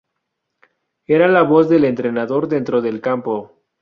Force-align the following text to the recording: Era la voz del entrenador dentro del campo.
Era 1.05 1.27
la 1.27 1.43
voz 1.43 1.69
del 1.69 1.85
entrenador 1.85 2.47
dentro 2.47 2.81
del 2.81 3.01
campo. 3.01 3.61